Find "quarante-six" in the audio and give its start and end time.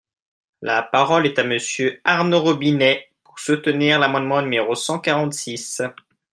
4.97-5.79